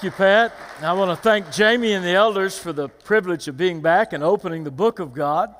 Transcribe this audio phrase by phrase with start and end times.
[0.00, 0.52] Thank you, Pat.
[0.80, 4.22] I want to thank Jamie and the elders for the privilege of being back and
[4.22, 5.52] opening the book of God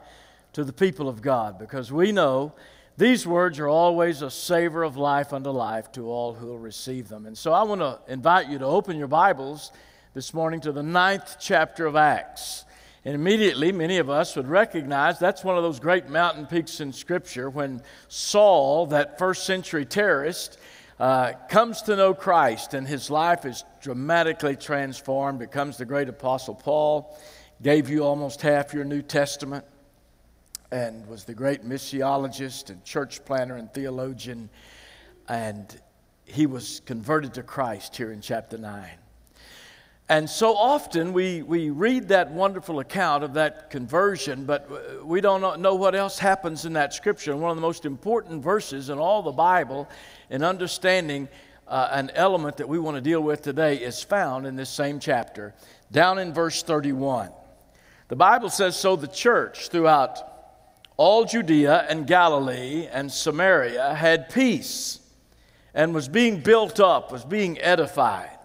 [0.52, 2.52] to the people of God because we know
[2.96, 7.08] these words are always a savor of life unto life to all who will receive
[7.08, 7.26] them.
[7.26, 9.72] And so I want to invite you to open your Bibles
[10.14, 12.64] this morning to the ninth chapter of Acts.
[13.04, 16.92] And immediately, many of us would recognize that's one of those great mountain peaks in
[16.92, 20.60] Scripture when Saul, that first century terrorist,
[20.98, 26.54] uh, comes to know Christ and his life is dramatically transformed, becomes the great apostle
[26.54, 27.16] Paul,
[27.62, 29.64] gave you almost half your New Testament,
[30.70, 34.50] and was the great missiologist and church planter and theologian.
[35.28, 35.80] And
[36.24, 38.88] he was converted to Christ here in chapter 9.
[40.10, 45.60] And so often we, we read that wonderful account of that conversion, but we don't
[45.60, 47.36] know what else happens in that scripture.
[47.36, 49.86] One of the most important verses in all the Bible
[50.30, 51.28] in understanding
[51.66, 54.98] uh, an element that we want to deal with today is found in this same
[54.98, 55.54] chapter,
[55.92, 57.30] down in verse 31.
[58.08, 60.20] The Bible says So the church throughout
[60.96, 65.00] all Judea and Galilee and Samaria had peace
[65.74, 68.37] and was being built up, was being edified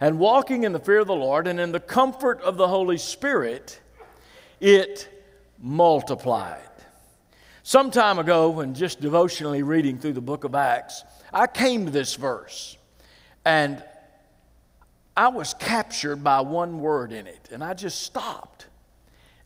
[0.00, 2.98] and walking in the fear of the Lord and in the comfort of the Holy
[2.98, 3.80] Spirit,
[4.60, 5.08] it
[5.58, 6.60] multiplied.
[7.62, 11.90] Some time ago, when just devotionally reading through the book of Acts, I came to
[11.90, 12.76] this verse
[13.44, 13.82] and
[15.16, 18.66] I was captured by one word in it, and I just stopped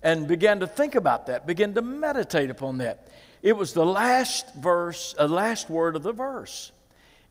[0.02, 3.08] and began to think about that, began to meditate upon that.
[3.42, 6.72] It was the last verse, a uh, last word of the verse.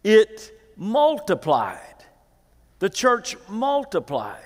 [0.03, 1.97] It multiplied.
[2.80, 4.44] The church multiplied.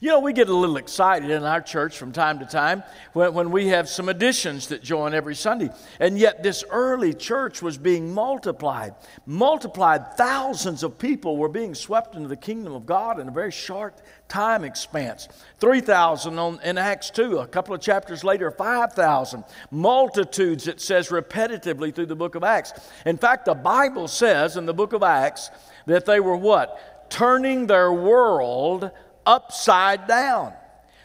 [0.00, 3.34] You know, we get a little excited in our church from time to time when,
[3.34, 5.70] when we have some additions that join every Sunday.
[6.00, 8.94] And yet, this early church was being multiplied.
[9.26, 13.52] Multiplied, thousands of people were being swept into the kingdom of God in a very
[13.52, 15.28] short time expanse.
[15.60, 19.44] 3,000 in Acts 2, a couple of chapters later, 5,000.
[19.70, 22.72] Multitudes, it says repetitively through the book of Acts.
[23.04, 25.50] In fact, the Bible says in the book of Acts
[25.86, 26.91] that they were what?
[27.12, 28.90] Turning their world
[29.26, 30.54] upside down.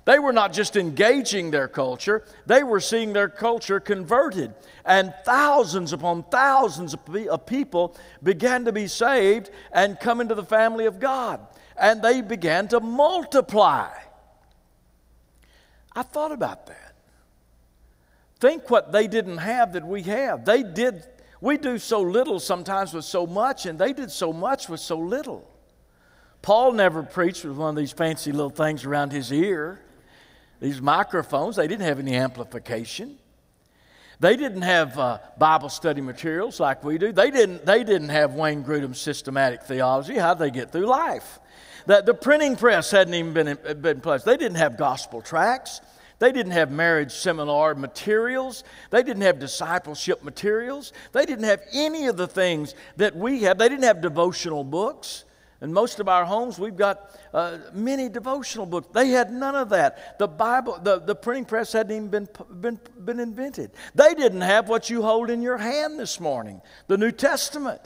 [0.06, 4.54] They were not just engaging their culture, they were seeing their culture converted.
[4.86, 10.86] And thousands upon thousands of people began to be saved and come into the family
[10.86, 11.42] of God.
[11.78, 13.90] And they began to multiply.
[15.94, 16.96] I thought about that.
[18.40, 20.46] Think what they didn't have that we have.
[20.46, 21.04] They did,
[21.42, 24.98] we do so little sometimes with so much, and they did so much with so
[24.98, 25.52] little.
[26.42, 29.82] Paul never preached with one of these fancy little things around his ear.
[30.60, 33.18] These microphones, they didn't have any amplification.
[34.20, 37.12] They didn't have uh, Bible study materials like we do.
[37.12, 40.16] They didn't, they didn't have Wayne Grudem's systematic theology.
[40.16, 41.40] How'd they get through life?
[41.86, 44.24] The, the printing press hadn't even been been in place.
[44.24, 45.82] They didn't have gospel tracts.
[46.20, 48.64] They didn't have marriage seminar materials.
[48.90, 50.92] They didn't have discipleship materials.
[51.12, 53.60] They didn't have any of the things that we have.
[53.60, 55.26] They didn't have devotional books.
[55.62, 58.90] In most of our homes, we've got uh, many devotional books.
[58.94, 60.20] They had none of that.
[60.20, 62.30] The Bible, the, the printing press hadn't even been,
[62.62, 63.72] been, been invented.
[63.96, 67.82] They didn't have what you hold in your hand this morning the New Testament.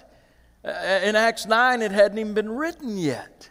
[0.64, 0.70] Uh,
[1.04, 3.50] in Acts 9, it hadn't even been written yet.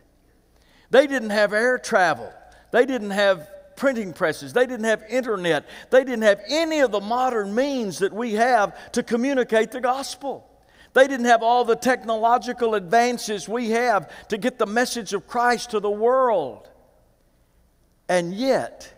[0.91, 2.33] They didn't have air travel.
[2.73, 4.53] They didn't have printing presses.
[4.53, 5.67] They didn't have internet.
[5.89, 10.50] They didn't have any of the modern means that we have to communicate the gospel.
[10.93, 15.71] They didn't have all the technological advances we have to get the message of Christ
[15.71, 16.69] to the world.
[18.09, 18.93] And yet,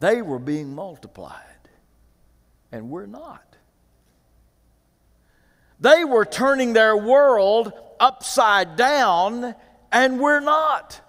[0.00, 1.42] they were being multiplied,
[2.70, 3.56] and we're not.
[5.80, 9.54] They were turning their world upside down,
[9.90, 11.00] and we're not.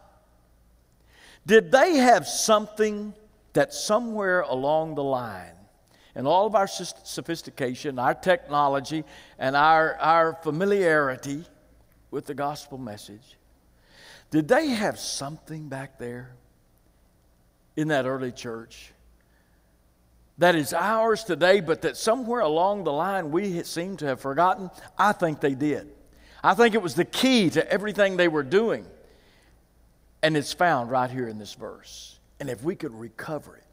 [1.46, 3.14] Did they have something
[3.54, 5.59] that somewhere along the line
[6.16, 9.04] and all of our sophistication, our technology,
[9.38, 11.44] and our, our familiarity
[12.12, 13.38] with the gospel message,
[14.32, 16.32] did they have something back there
[17.76, 18.92] in that early church
[20.38, 24.70] that is ours today, but that somewhere along the line we seem to have forgotten?
[24.98, 25.92] I think they did.
[26.44, 28.86] I think it was the key to everything they were doing.
[30.22, 32.20] And it's found right here in this verse.
[32.40, 33.69] And if we could recover it,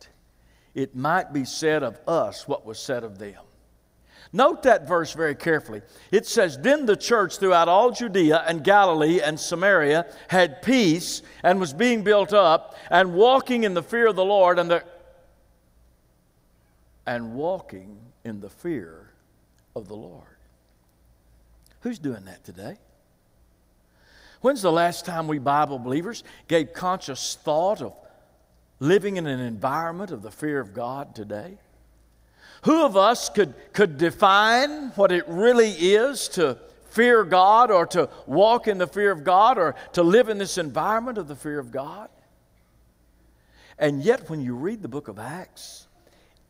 [0.77, 3.41] it might be said of us what was said of them.
[4.33, 5.81] Note that verse very carefully.
[6.13, 11.59] It says, Then the church throughout all Judea and Galilee and Samaria had peace and
[11.59, 14.85] was being built up and walking in the fear of the Lord and the
[17.07, 19.11] and walking in the fear
[19.75, 20.27] of the Lord.
[21.81, 22.77] Who's doing that today?
[24.43, 27.95] When's the last time we Bible believers gave conscious thought of
[28.79, 31.59] living in an environment of the fear of God today?
[32.65, 36.59] Who of us could, could define what it really is to
[36.91, 40.59] fear God or to walk in the fear of God or to live in this
[40.59, 42.09] environment of the fear of God?
[43.79, 45.87] And yet, when you read the book of Acts,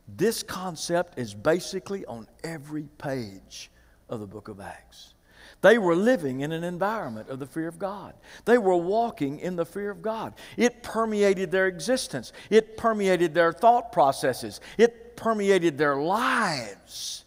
[0.07, 3.71] this concept is basically on every page
[4.09, 5.15] of the book of Acts.
[5.67, 8.15] They were living in an environment of the fear of God.
[8.45, 10.35] They were walking in the fear of God.
[10.57, 17.25] It permeated their existence, it permeated their thought processes, it permeated their lives.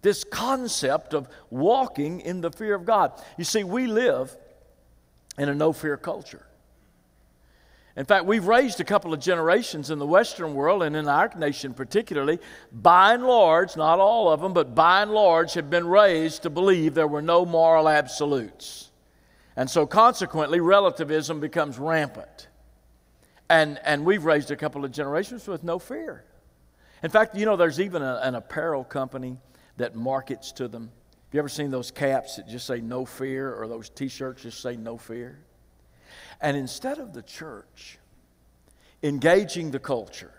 [0.00, 3.12] This concept of walking in the fear of God.
[3.36, 4.34] You see, we live
[5.36, 6.45] in a no fear culture.
[7.96, 11.30] In fact, we've raised a couple of generations in the Western world and in our
[11.36, 12.38] nation particularly,
[12.70, 16.50] by and large, not all of them, but by and large, have been raised to
[16.50, 18.90] believe there were no moral absolutes.
[19.56, 22.48] And so consequently, relativism becomes rampant.
[23.48, 26.24] And, and we've raised a couple of generations with no fear.
[27.02, 29.38] In fact, you know, there's even a, an apparel company
[29.78, 30.82] that markets to them.
[30.82, 34.42] Have you ever seen those caps that just say no fear or those t shirts
[34.42, 35.38] just say no fear?
[36.40, 37.98] And instead of the church
[39.02, 40.32] engaging the culture,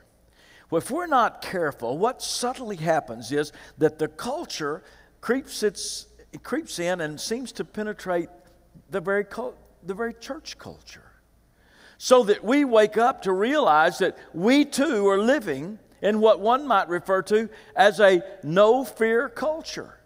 [0.69, 4.83] well, if we're not careful, what subtly happens is that the culture
[5.21, 8.29] creeps, its, it creeps in and seems to penetrate
[8.89, 9.25] the very,
[9.83, 11.03] the very church culture.
[11.97, 16.67] So that we wake up to realize that we too are living in what one
[16.67, 19.96] might refer to as a no fear culture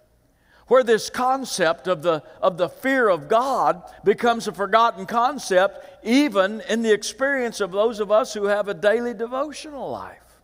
[0.71, 6.61] where this concept of the, of the fear of God becomes a forgotten concept, even
[6.69, 10.39] in the experience of those of us who have a daily devotional life.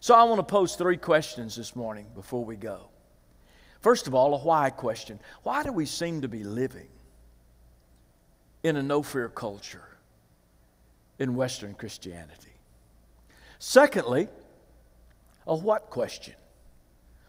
[0.00, 2.90] So, I want to pose three questions this morning before we go.
[3.80, 5.18] First of all, a why question.
[5.42, 6.88] Why do we seem to be living
[8.62, 9.88] in a no fear culture
[11.18, 12.52] in Western Christianity?
[13.58, 14.28] Secondly,
[15.46, 16.34] a what question.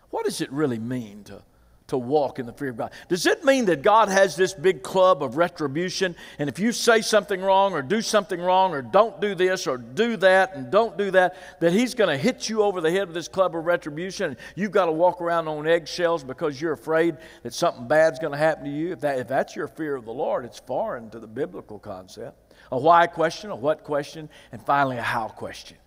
[0.10, 1.42] What does it really mean to
[1.88, 2.92] to walk in the fear of God.
[3.08, 7.02] Does it mean that God has this big club of retribution, and if you say
[7.02, 10.98] something wrong, or do something wrong, or don't do this, or do that, and don't
[10.98, 13.66] do that, that He's going to hit you over the head with this club of
[13.66, 18.20] retribution, and you've got to walk around on eggshells because you're afraid that something bad's
[18.20, 18.92] going to happen to you?
[18.92, 22.54] If, that, if that's your fear of the Lord, it's foreign to the biblical concept.
[22.72, 25.78] A why question, a what question, and finally a how question.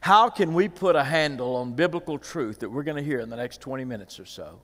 [0.00, 3.30] How can we put a handle on biblical truth that we're going to hear in
[3.30, 4.60] the next 20 minutes or so?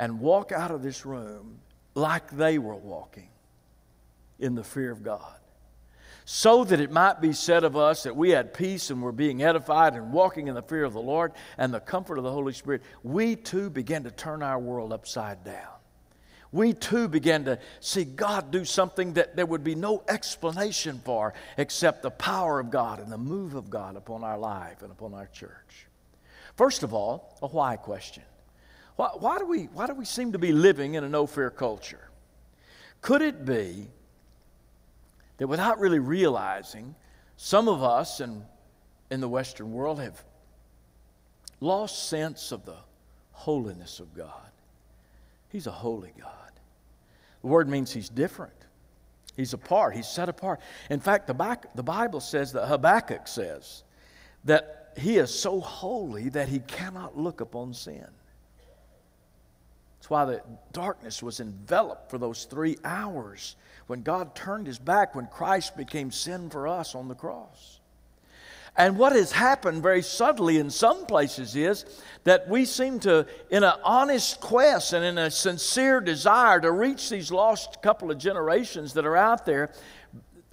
[0.00, 1.58] And walk out of this room
[1.94, 3.28] like they were walking
[4.38, 5.36] in the fear of God.
[6.24, 9.42] So that it might be said of us that we had peace and were being
[9.42, 12.54] edified and walking in the fear of the Lord and the comfort of the Holy
[12.54, 15.68] Spirit, we too began to turn our world upside down.
[16.50, 21.34] We too began to see God do something that there would be no explanation for
[21.58, 25.12] except the power of God and the move of God upon our life and upon
[25.12, 25.88] our church.
[26.56, 28.22] First of all, a why question.
[29.00, 31.48] Why, why, do we, why do we seem to be living in a no fear
[31.48, 32.10] culture?
[33.00, 33.86] Could it be
[35.38, 36.94] that without really realizing,
[37.38, 38.44] some of us in,
[39.10, 40.22] in the Western world have
[41.60, 42.76] lost sense of the
[43.32, 44.50] holiness of God?
[45.48, 46.52] He's a holy God.
[47.40, 48.52] The word means He's different.
[49.34, 49.96] He's apart.
[49.96, 50.60] He's set apart.
[50.90, 53.82] In fact, the, the Bible says that Habakkuk says
[54.44, 58.06] that he is so holy that he cannot look upon sin.
[60.00, 60.42] That's why the
[60.72, 66.10] darkness was enveloped for those three hours when God turned his back, when Christ became
[66.10, 67.80] sin for us on the cross.
[68.78, 71.84] And what has happened very subtly in some places is
[72.24, 77.10] that we seem to, in an honest quest and in a sincere desire to reach
[77.10, 79.70] these lost couple of generations that are out there,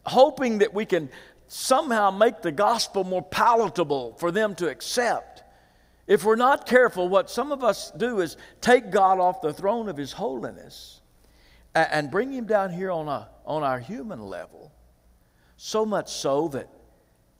[0.05, 1.09] hoping that we can
[1.47, 5.36] somehow make the gospel more palatable for them to accept.
[6.07, 9.89] If we're not careful, what some of us do is take God off the throne
[9.89, 11.01] of His holiness
[11.75, 14.71] and bring Him down here on, a, on our human level,
[15.57, 16.69] so much so that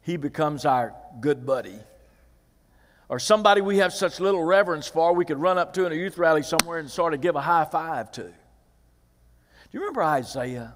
[0.02, 1.80] He becomes our good buddy.
[3.10, 5.96] Or somebody we have such little reverence for, we could run up to in a
[5.96, 8.24] youth rally somewhere and sort of give a high five to.
[8.24, 8.34] Do
[9.72, 10.76] you remember Isaiah?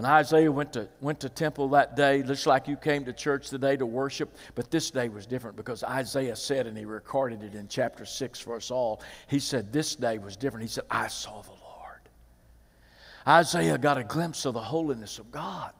[0.00, 3.50] When Isaiah went to, went to temple that day, just like you came to church
[3.50, 7.54] today to worship, but this day was different because Isaiah said, and he recorded it
[7.54, 10.62] in chapter 6 for us all, he said, This day was different.
[10.62, 12.00] He said, I saw the Lord.
[13.28, 15.72] Isaiah got a glimpse of the holiness of God.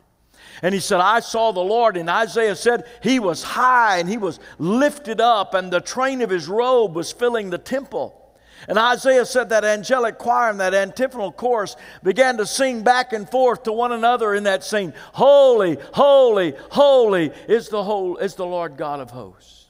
[0.61, 1.97] And he said, I saw the Lord.
[1.97, 6.29] And Isaiah said, He was high and he was lifted up, and the train of
[6.29, 8.20] his robe was filling the temple.
[8.69, 13.29] And Isaiah said that angelic choir and that antiphonal chorus began to sing back and
[13.29, 14.93] forth to one another in that scene.
[15.13, 19.67] Holy, holy, holy is the whole is the Lord God of hosts.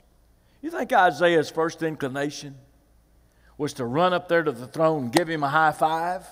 [0.60, 2.56] You think Isaiah's first inclination
[3.56, 6.26] was to run up there to the throne and give him a high five?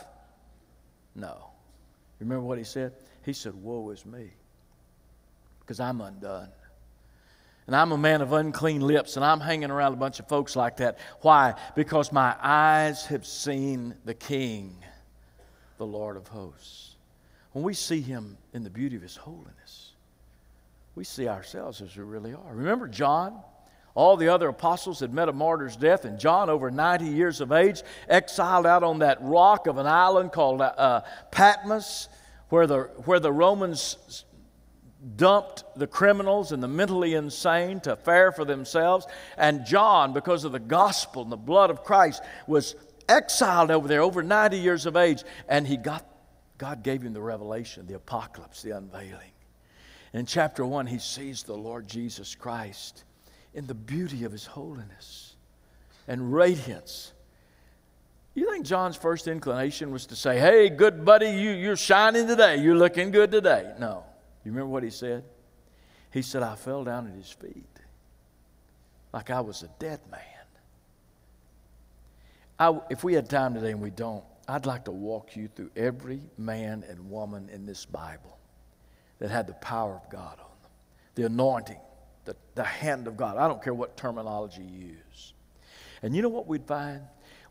[1.14, 1.50] No.
[2.20, 2.92] Remember what he said?
[3.24, 4.30] He said, Woe is me,
[5.60, 6.48] because I'm undone
[7.68, 10.56] and I'm a man of unclean lips, and I'm hanging around a bunch of folks
[10.56, 10.98] like that.
[11.20, 11.52] Why?
[11.76, 14.74] Because my eyes have seen the King,
[15.76, 16.96] the Lord of hosts.
[17.52, 19.92] When we see him in the beauty of his holiness,
[20.94, 22.54] we see ourselves as we really are.
[22.54, 23.38] Remember John?
[23.94, 27.52] All the other apostles had met a martyr's death, and John, over 90 years of
[27.52, 32.08] age, exiled out on that rock of an island called uh, Patmos,
[32.48, 34.24] where the, where the Romans
[35.16, 39.06] dumped the criminals and the mentally insane to fare for themselves.
[39.36, 42.74] And John, because of the gospel and the blood of Christ, was
[43.08, 45.22] exiled over there, over 90 years of age.
[45.48, 46.04] And he got,
[46.58, 49.32] God gave him the revelation, the apocalypse, the unveiling.
[50.12, 53.04] In chapter 1, he sees the Lord Jesus Christ
[53.54, 55.36] in the beauty of his holiness
[56.06, 57.12] and radiance.
[58.34, 62.56] You think John's first inclination was to say, Hey, good buddy, you, you're shining today.
[62.56, 63.72] You're looking good today.
[63.78, 64.04] No.
[64.44, 65.24] You remember what he said?
[66.10, 67.64] He said, I fell down at his feet
[69.12, 70.20] like I was a dead man.
[72.58, 75.70] I, if we had time today and we don't, I'd like to walk you through
[75.76, 78.38] every man and woman in this Bible
[79.18, 80.70] that had the power of God on them,
[81.14, 81.78] the anointing,
[82.24, 83.36] the, the hand of God.
[83.36, 85.34] I don't care what terminology you use.
[86.02, 87.02] And you know what we'd find?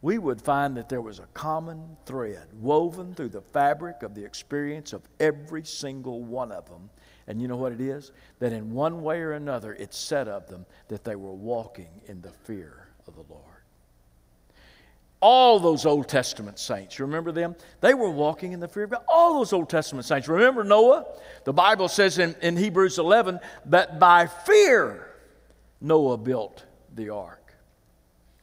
[0.02, 4.24] We would find that there was a common thread woven through the fabric of the
[4.24, 6.90] experience of every single one of them.
[7.28, 8.12] And you know what it is?
[8.40, 12.22] That in one way or another, it said of them that they were walking in
[12.22, 13.44] the fear of the Lord.
[15.20, 17.56] All those Old Testament saints, you remember them?
[17.82, 19.04] They were walking in the fear of God.
[19.08, 20.28] All those Old Testament saints.
[20.28, 21.06] Remember Noah?
[21.44, 25.08] The Bible says in, in Hebrews 11 that by fear
[25.82, 26.64] Noah built
[26.94, 27.37] the ark.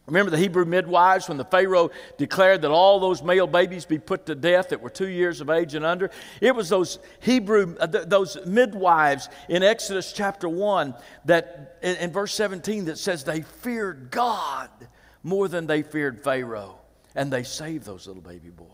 [0.07, 4.27] Remember the Hebrew midwives when the Pharaoh declared that all those male babies be put
[4.27, 6.11] to death that were two years of age and under?
[6.43, 10.95] It was those Hebrew, uh, th- those midwives in Exodus chapter 1
[11.25, 14.69] that, in verse 17, that says they feared God
[15.23, 16.81] more than they feared Pharaoh.
[17.15, 18.69] And they saved those little baby boys.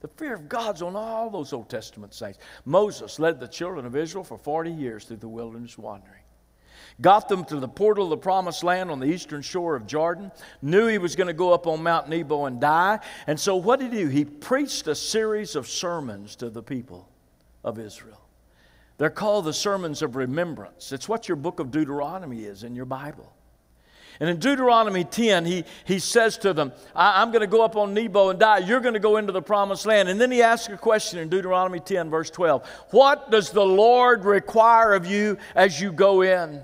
[0.00, 2.40] The fear of God's on all those Old Testament saints.
[2.64, 6.21] Moses led the children of Israel for 40 years through the wilderness wandering
[7.00, 10.30] got them to the portal of the promised land on the eastern shore of Jordan,
[10.60, 13.00] knew he was going to go up on Mount Nebo and die.
[13.26, 14.08] And so, what did he do?
[14.08, 17.08] He preached a series of sermons to the people
[17.64, 18.20] of Israel.
[18.98, 20.92] They're called the sermons of remembrance.
[20.92, 23.32] It's what your book of Deuteronomy is in your Bible.
[24.20, 27.76] And in Deuteronomy 10, he, he says to them, I, am going to go up
[27.76, 28.58] on Nebo and die.
[28.58, 30.08] You're going to go into the promised land.
[30.08, 34.24] And then he asks a question in Deuteronomy 10, verse 12 What does the Lord
[34.24, 36.62] require of you as you go in?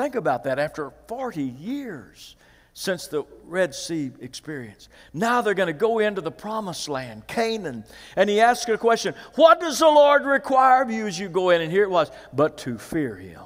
[0.00, 2.34] Think about that after 40 years
[2.72, 4.88] since the Red Sea experience.
[5.12, 7.84] Now they're going to go into the promised land, Canaan.
[8.16, 11.50] And he asked a question What does the Lord require of you as you go
[11.50, 11.60] in?
[11.60, 13.42] And here it was, but to fear him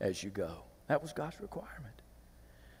[0.00, 0.50] as you go.
[0.88, 1.94] That was God's requirement.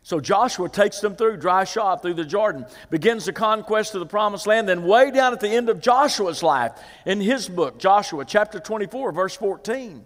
[0.02, 4.06] So Joshua takes them through dry shod through the Jordan, begins the conquest of the
[4.06, 4.68] promised land.
[4.68, 6.72] Then, way down at the end of Joshua's life,
[7.06, 10.04] in his book, Joshua chapter 24, verse 14,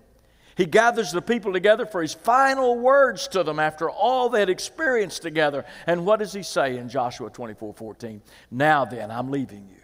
[0.58, 4.50] he gathers the people together for his final words to them after all they had
[4.50, 5.64] experienced together.
[5.86, 8.20] And what does he say in Joshua 24 14?
[8.50, 9.80] Now then, I'm leaving you,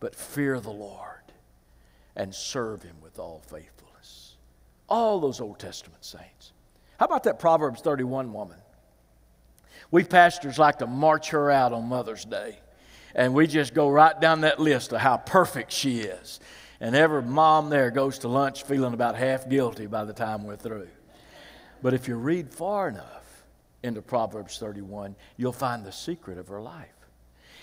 [0.00, 1.10] but fear the Lord
[2.16, 4.36] and serve him with all faithfulness.
[4.88, 6.52] All those Old Testament saints.
[6.98, 8.56] How about that Proverbs 31 woman?
[9.90, 12.58] We pastors like to march her out on Mother's Day,
[13.14, 16.40] and we just go right down that list of how perfect she is.
[16.84, 20.56] And every mom there goes to lunch feeling about half guilty by the time we're
[20.56, 20.88] through.
[21.80, 23.42] But if you read far enough
[23.82, 26.92] into Proverbs 31, you'll find the secret of her life.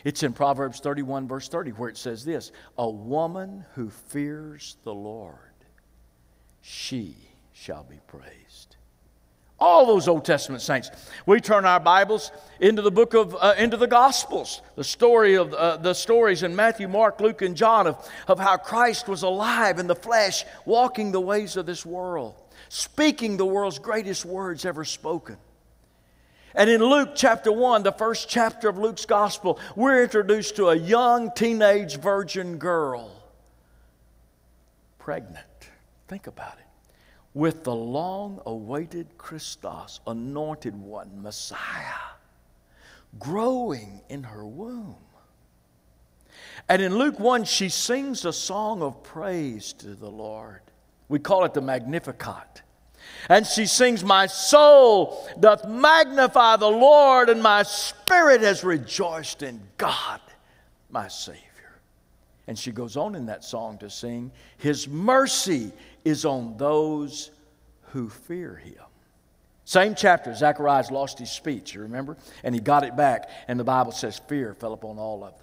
[0.04, 4.94] It's in Proverbs 31, verse 30, where it says this A woman who fears the
[4.96, 5.38] Lord,
[6.64, 7.16] she
[7.54, 8.41] shall be praised
[9.62, 10.90] all those Old Testament saints.
[11.26, 15.54] We turn our Bibles into the book of, uh, into the Gospels, the story of
[15.54, 19.78] uh, the stories in Matthew, Mark, Luke, and John of, of how Christ was alive
[19.78, 22.34] in the flesh, walking the ways of this world,
[22.70, 25.38] speaking the world's greatest words ever spoken.
[26.56, 30.76] And in Luke chapter 1, the first chapter of Luke's Gospel, we're introduced to a
[30.76, 33.10] young teenage virgin girl,
[34.98, 35.46] pregnant.
[36.10, 36.61] Think about it
[37.34, 42.12] with the long awaited Christos, anointed one, Messiah,
[43.20, 44.96] growing in her womb.
[46.68, 50.62] And in Luke 1, she sings a song of praise to the Lord.
[51.10, 52.62] We call it the Magnificat.
[53.30, 59.62] And she sings, My soul doth magnify the Lord, and my spirit has rejoiced in
[59.78, 60.22] God,
[60.90, 61.42] my Savior.
[62.48, 65.72] And she goes on in that song to sing, His mercy
[66.04, 67.32] is on those
[67.92, 68.84] who fear Him.
[69.64, 72.18] Same chapter, Zacharias lost his speech, you remember?
[72.44, 75.41] And he got it back, and the Bible says fear fell upon all of them.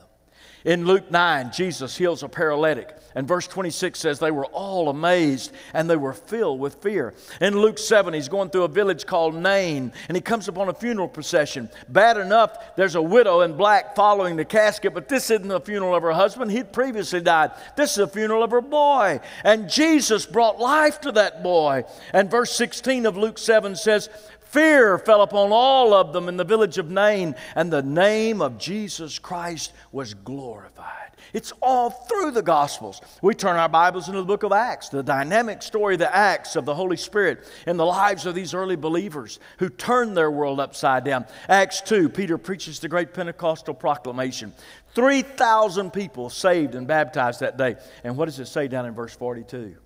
[0.65, 2.95] In Luke 9, Jesus heals a paralytic.
[3.15, 7.15] And verse 26 says they were all amazed and they were filled with fear.
[7.41, 10.75] In Luke 7, he's going through a village called Nain and he comes upon a
[10.75, 11.69] funeral procession.
[11.89, 15.95] Bad enough, there's a widow in black following the casket, but this isn't the funeral
[15.97, 16.51] of her husband.
[16.51, 17.53] He'd previously died.
[17.77, 19.21] This is the funeral of her boy.
[19.43, 21.85] And Jesus brought life to that boy.
[22.13, 24.11] And verse 16 of Luke 7 says,
[24.49, 28.57] Fear fell upon all of them in the village of Nain, and the name of
[28.57, 31.11] Jesus Christ was glorified.
[31.35, 33.03] It's all through the Gospels.
[33.21, 36.65] We turn our Bibles into the book of Acts, the dynamic story, the acts of
[36.65, 41.05] the Holy Spirit in the lives of these early believers who turned their world upside
[41.05, 41.27] down.
[41.51, 44.55] Acts 2, Peter preaches the great Pentecostal proclamation.
[44.95, 47.77] 3,000 people saved and baptized that day.
[48.03, 49.77] And what does it say down in verse 42?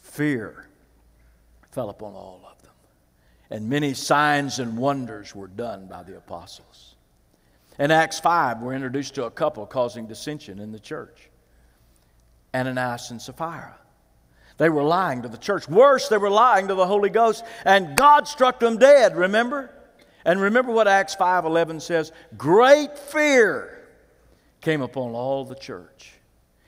[0.00, 0.66] Fear
[1.70, 2.51] fell upon all of them
[3.52, 6.94] and many signs and wonders were done by the apostles.
[7.78, 11.28] In Acts 5, we're introduced to a couple causing dissension in the church
[12.54, 13.76] Ananias and Sapphira.
[14.56, 15.68] They were lying to the church.
[15.68, 19.70] Worse, they were lying to the Holy Ghost, and God struck them dead, remember?
[20.24, 23.86] And remember what Acts 5:11 says, great fear
[24.62, 26.14] came upon all the church.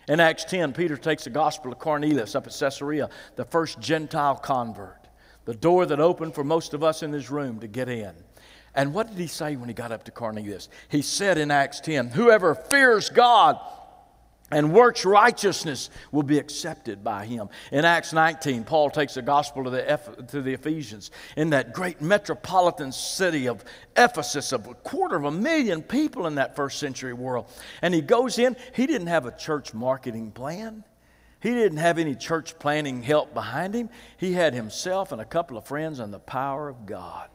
[0.07, 4.37] In Acts 10, Peter takes the gospel of Cornelius up at Caesarea, the first Gentile
[4.37, 5.03] convert
[5.44, 8.12] the door that opened for most of us in this room to get in.
[8.74, 10.68] And what did he say when he got up to Cornelius?
[10.88, 13.58] He said in Acts 10, Whoever fears God
[14.50, 17.48] and works righteousness will be accepted by him.
[17.72, 22.00] In Acts 19, Paul takes the gospel to the, to the Ephesians in that great
[22.00, 23.64] metropolitan city of
[23.96, 27.46] Ephesus, of a quarter of a million people in that first century world.
[27.80, 30.85] And he goes in, he didn't have a church marketing plan.
[31.44, 33.90] He didn't have any church planning help behind him.
[34.16, 37.28] He had himself and a couple of friends and the power of God.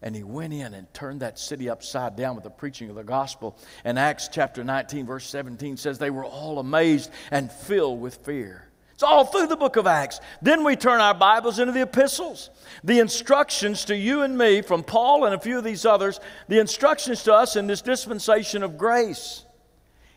[0.00, 3.02] And he went in and turned that city upside down with the preaching of the
[3.02, 3.58] gospel.
[3.84, 8.68] And Acts chapter 19, verse 17 says they were all amazed and filled with fear.
[8.92, 10.20] It's all through the book of Acts.
[10.40, 12.50] Then we turn our Bibles into the epistles.
[12.84, 16.60] The instructions to you and me from Paul and a few of these others, the
[16.60, 19.44] instructions to us in this dispensation of grace.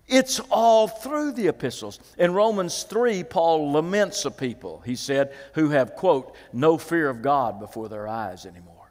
[0.08, 2.00] It's all through the epistles.
[2.18, 7.22] In Romans 3, Paul laments a people, he said, who have, quote, no fear of
[7.22, 8.90] God before their eyes anymore.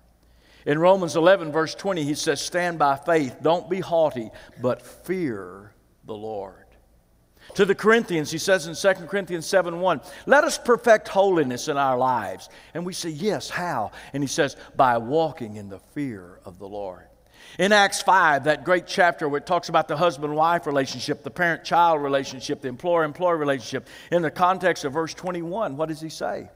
[0.66, 5.72] In Romans 11, verse 20, he says, Stand by faith, don't be haughty, but fear
[6.04, 6.66] the Lord.
[7.54, 11.76] To the Corinthians, he says in 2 Corinthians 7 1, let us perfect holiness in
[11.76, 12.48] our lives.
[12.74, 13.92] And we say, Yes, how?
[14.12, 17.05] And he says, By walking in the fear of the Lord.
[17.58, 21.30] In Acts 5, that great chapter where it talks about the husband wife relationship, the
[21.30, 26.00] parent child relationship, the employer employee relationship, in the context of verse 21, what does
[26.00, 26.50] he say?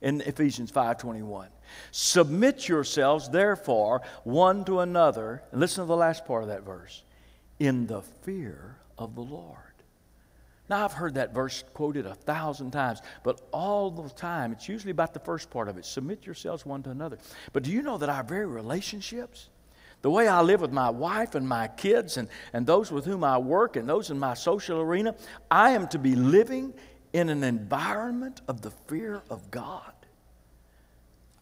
[0.00, 1.48] In Ephesians 5:21.
[1.92, 7.04] Submit yourselves therefore one to another, and listen to the last part of that verse,
[7.60, 9.56] in the fear of the Lord.
[10.68, 14.92] Now, I've heard that verse quoted a thousand times, but all the time, it's usually
[14.92, 17.18] about the first part of it submit yourselves one to another.
[17.52, 19.49] But do you know that our very relationships,
[20.02, 23.22] the way I live with my wife and my kids and, and those with whom
[23.22, 25.14] I work and those in my social arena,
[25.50, 26.72] I am to be living
[27.12, 29.92] in an environment of the fear of God.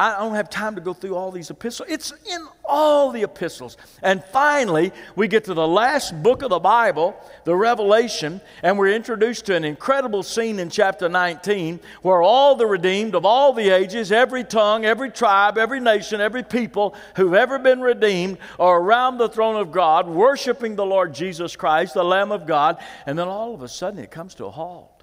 [0.00, 1.88] I don't have time to go through all these epistles.
[1.90, 3.76] It's in all the epistles.
[4.00, 8.94] And finally, we get to the last book of the Bible, the Revelation, and we're
[8.94, 13.70] introduced to an incredible scene in chapter 19 where all the redeemed of all the
[13.70, 19.18] ages, every tongue, every tribe, every nation, every people who've ever been redeemed are around
[19.18, 22.78] the throne of God, worshiping the Lord Jesus Christ, the Lamb of God.
[23.04, 25.02] And then all of a sudden, it comes to a halt.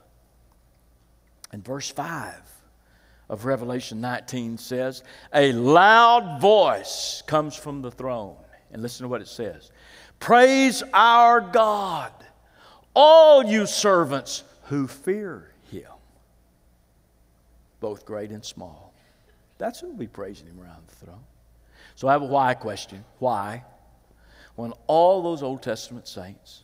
[1.51, 2.54] In verse 5,
[3.29, 8.35] of Revelation 19 says, A loud voice comes from the throne.
[8.71, 9.71] And listen to what it says
[10.19, 12.11] Praise our God,
[12.93, 15.91] all you servants who fear him,
[17.79, 18.93] both great and small.
[19.57, 21.23] That's who will be praising him around the throne.
[21.95, 23.05] So I have a why question.
[23.19, 23.63] Why?
[24.55, 26.63] When all those Old Testament saints,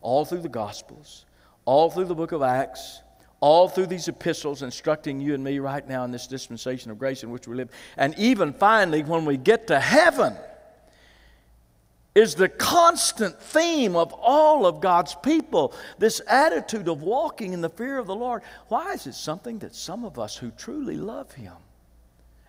[0.00, 1.24] all through the Gospels,
[1.64, 3.00] all through the book of Acts,
[3.44, 7.22] all through these epistles instructing you and me right now in this dispensation of grace
[7.22, 7.68] in which we live.
[7.98, 10.34] And even finally, when we get to heaven,
[12.14, 15.74] is the constant theme of all of God's people.
[15.98, 18.40] This attitude of walking in the fear of the Lord.
[18.68, 21.52] Why is it something that some of us who truly love Him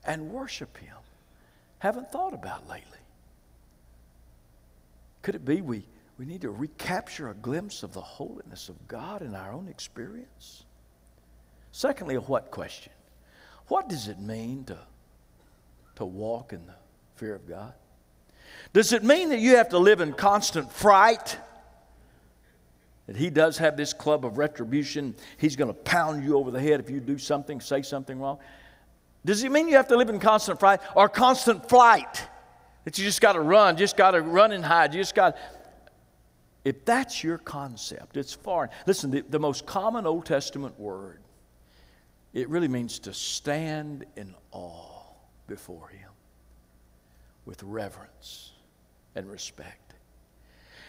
[0.05, 0.95] and worship Him
[1.79, 2.99] haven't thought about lately?
[5.23, 5.83] Could it be we,
[6.17, 10.64] we need to recapture a glimpse of the holiness of God in our own experience?
[11.75, 12.93] Secondly, a what question?
[13.67, 14.77] What does it mean to,
[15.95, 16.73] to walk in the
[17.15, 17.73] fear of God?
[18.71, 21.37] Does it mean that you have to live in constant fright?
[23.07, 25.15] That he does have this club of retribution.
[25.35, 28.39] He's going to pound you over the head if you do something, say something wrong.
[29.25, 32.25] Does it mean you have to live in constant fright or constant flight?
[32.85, 34.93] That you just got to run, just got to run and hide.
[34.93, 35.35] You just got.
[36.63, 38.69] If that's your concept, it's foreign.
[38.87, 41.19] Listen, the, the most common Old Testament word,
[42.35, 45.01] it really means to stand in awe
[45.47, 46.11] before Him
[47.45, 48.51] with reverence
[49.15, 49.95] and respect.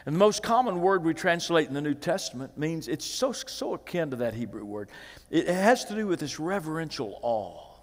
[0.05, 3.75] And the most common word we translate in the New Testament means it's so, so
[3.75, 4.91] akin to that Hebrew word.
[5.31, 7.77] It has to do with this reverential awe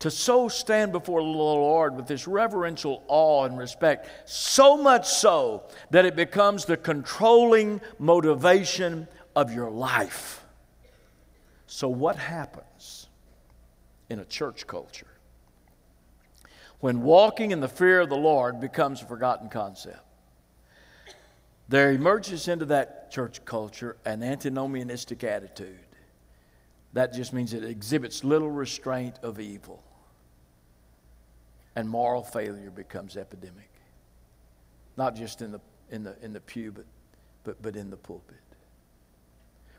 [0.00, 5.64] to so stand before the Lord with this reverential awe and respect, so much so
[5.90, 10.39] that it becomes the controlling motivation of your life.
[11.72, 13.06] So, what happens
[14.08, 15.06] in a church culture
[16.80, 20.04] when walking in the fear of the Lord becomes a forgotten concept?
[21.68, 25.78] There emerges into that church culture an antinomianistic attitude.
[26.92, 29.80] That just means it exhibits little restraint of evil
[31.76, 33.70] and moral failure becomes epidemic.
[34.96, 36.86] Not just in the, in the, in the pew, but,
[37.44, 38.38] but, but in the pulpit.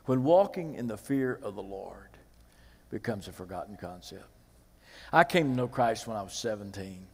[0.06, 2.08] When walking in the fear of the Lord
[2.90, 4.26] becomes a forgotten concept.
[5.12, 7.06] I came to know Christ when I was 17.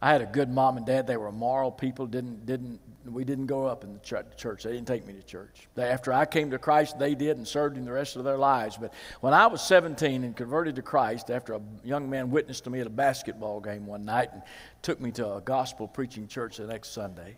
[0.00, 1.08] I had a good mom and dad.
[1.08, 2.06] They were moral people.
[2.06, 4.62] Didn't, didn't, we didn't go up in the church.
[4.62, 5.66] They didn't take me to church.
[5.74, 8.38] They, after I came to Christ, they did and served Him the rest of their
[8.38, 8.76] lives.
[8.76, 12.70] But when I was 17 and converted to Christ, after a young man witnessed to
[12.70, 14.42] me at a basketball game one night and
[14.82, 17.36] took me to a gospel preaching church the next Sunday,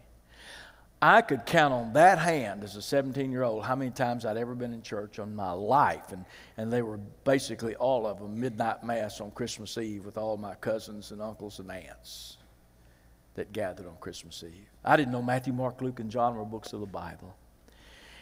[1.02, 4.36] I could count on that hand as a 17 year old how many times I'd
[4.36, 6.12] ever been in church on my life.
[6.12, 6.26] And,
[6.58, 10.54] and they were basically all of them midnight mass on Christmas Eve with all my
[10.56, 12.36] cousins and uncles and aunts
[13.34, 14.68] that gathered on Christmas Eve.
[14.84, 17.34] I didn't know Matthew, Mark, Luke, and John were books of the Bible.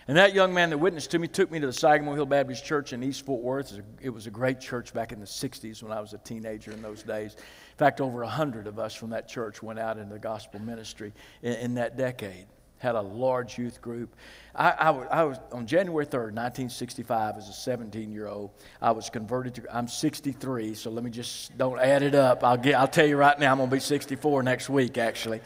[0.06, 2.64] And that young man that witnessed to me took me to the Sagamore Hill Baptist
[2.64, 3.78] Church in East Fort Worth.
[4.00, 6.80] It was a great church back in the 60s when I was a teenager in
[6.80, 7.34] those days.
[7.34, 11.12] In fact, over 100 of us from that church went out into the gospel ministry
[11.42, 12.46] in, in that decade
[12.78, 14.14] had a large youth group.
[14.54, 18.50] I, I, I, was on January 3rd, 1965, as a 17 year old.
[18.80, 22.42] I was converted to, I'm 63, so let me just don't add it up.
[22.42, 25.40] I'll, get, I'll tell you right now, I'm going to be 64 next week, actually.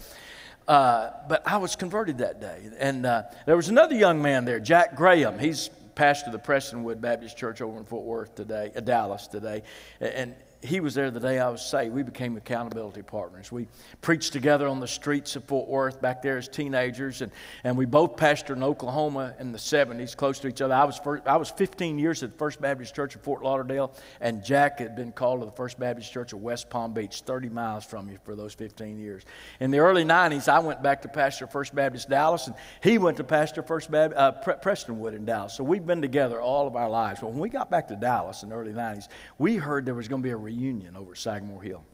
[0.66, 2.70] Uh, but I was converted that day.
[2.78, 5.38] And uh, there was another young man there, Jack Graham.
[5.38, 9.62] He's pastor of the Prestonwood Baptist Church over in Fort Worth today, uh, Dallas today.
[10.00, 11.92] And he was there the day I was saved.
[11.92, 13.50] We became accountability partners.
[13.50, 13.66] We
[14.00, 17.32] preached together on the streets of Fort Worth back there as teenagers, and,
[17.64, 20.74] and we both pastored in Oklahoma in the 70s, close to each other.
[20.74, 24.44] I was, first, I was 15 years at First Baptist Church of Fort Lauderdale, and
[24.44, 27.84] Jack had been called to the First Baptist Church of West Palm Beach, 30 miles
[27.84, 29.24] from you for those 15 years.
[29.58, 33.16] In the early 90s, I went back to pastor First Baptist Dallas, and he went
[33.16, 35.54] to pastor First Baptist, uh, Prestonwood in Dallas.
[35.54, 37.20] So we've been together all of our lives.
[37.20, 40.06] But when we got back to Dallas in the early 90s, we heard there was
[40.06, 41.84] going to be a reunion over Sagamore Hill.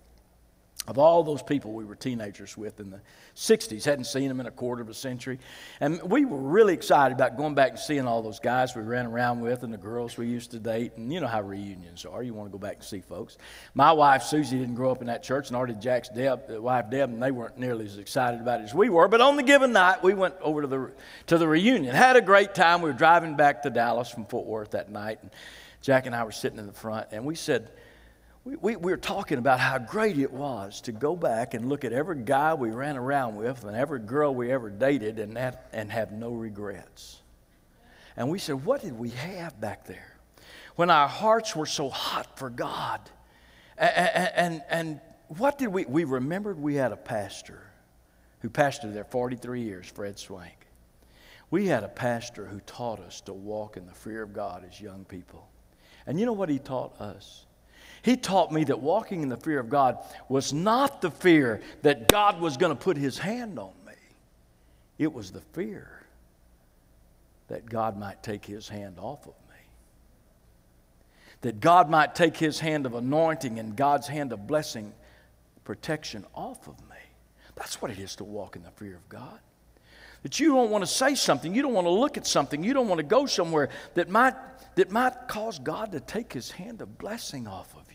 [0.87, 3.01] Of all those people we were teenagers with in the
[3.37, 5.39] 60s, hadn't seen them in a quarter of a century.
[5.81, 9.05] And we were really excited about going back and seeing all those guys we ran
[9.05, 10.93] around with and the girls we used to date.
[10.97, 12.23] And you know how reunions are.
[12.23, 13.37] You want to go back and see folks.
[13.75, 16.89] My wife, Susie, didn't grow up in that church, nor did Jack's Deb, uh, wife,
[16.91, 19.09] Deb, and they weren't nearly as excited about it as we were.
[19.09, 20.91] But on the given night, we went over to the,
[21.27, 21.95] to the reunion.
[21.95, 22.81] Had a great time.
[22.81, 25.19] We were driving back to Dallas from Fort Worth that night.
[25.21, 25.31] And
[25.83, 27.71] Jack and I were sitting in the front, and we said,
[28.49, 31.85] we, we, we, were talking about how great it was to go back and look
[31.85, 35.69] at every guy we ran around with and every girl we ever dated and, that,
[35.75, 37.21] and have no regrets.
[38.17, 40.17] And we said, What did we have back there?
[40.77, 43.01] When our hearts were so hot for God.
[43.77, 45.85] And, and, and what did we?
[45.85, 47.61] We remembered we had a pastor
[48.41, 50.67] who pastored there 43 years, Fred Swank.
[51.51, 54.81] We had a pastor who taught us to walk in the fear of God as
[54.81, 55.49] young people.
[56.07, 57.45] And you know what he taught us?
[58.09, 59.99] He taught me that walking in the fear of God
[60.31, 63.93] was not the fear that God was going to put his hand on me,
[64.97, 66.07] it was the fear
[67.49, 69.61] that God might take his hand off of me.
[71.43, 74.95] That God might take his hand of anointing and God's hand of blessing,
[75.65, 76.97] protection off of me.
[77.57, 79.39] That's what it is to walk in the fear of God.
[80.23, 82.73] That you don't want to say something, you don't want to look at something, you
[82.73, 84.33] don't want to go somewhere that might,
[84.77, 87.88] that might cause God to take his hand of blessing off of you.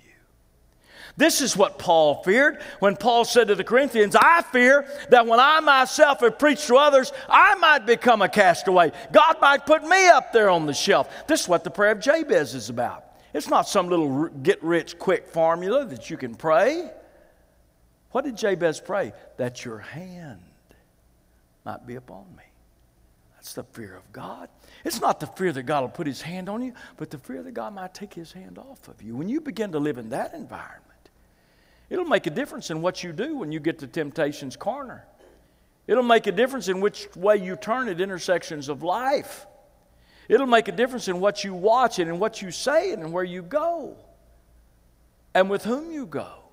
[1.15, 5.39] This is what Paul feared when Paul said to the Corinthians, I fear that when
[5.39, 8.91] I myself have preached to others, I might become a castaway.
[9.11, 11.27] God might put me up there on the shelf.
[11.27, 13.05] This is what the prayer of Jabez is about.
[13.33, 16.89] It's not some little get rich quick formula that you can pray.
[18.11, 19.13] What did Jabez pray?
[19.37, 20.41] That your hand
[21.63, 22.43] might be upon me.
[23.35, 24.49] That's the fear of God.
[24.85, 27.43] It's not the fear that God will put his hand on you, but the fear
[27.43, 29.15] that God might take his hand off of you.
[29.15, 30.82] When you begin to live in that environment,
[31.89, 35.05] it'll make a difference in what you do when you get to temptation's corner.
[35.87, 39.45] It'll make a difference in which way you turn at intersections of life.
[40.29, 43.23] It'll make a difference in what you watch and in what you say and where
[43.23, 43.97] you go
[45.33, 46.43] and with whom you go